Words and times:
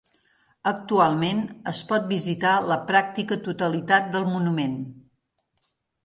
Actualment 0.69 1.41
es 1.71 1.81
pot 1.91 2.07
visitar 2.11 2.53
la 2.71 2.77
pràctica 2.91 3.37
totalitat 3.49 4.09
del 4.17 4.25
monument. 4.31 4.79